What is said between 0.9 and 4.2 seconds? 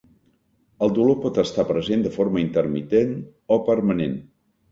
dolor pot estar present de forma intermitent o permanent.